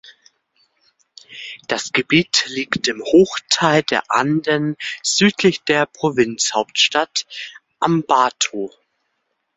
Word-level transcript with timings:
Das 1.67 1.91
Gebiet 1.91 2.45
liegt 2.47 2.87
im 2.87 3.03
Hochtal 3.03 3.83
der 3.83 4.09
Anden 4.09 4.75
südlich 5.03 5.61
der 5.61 5.85
Provinzhauptstadt 5.85 7.27
Ambato. 7.79 8.71